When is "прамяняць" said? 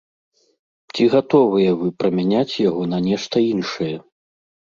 1.99-2.55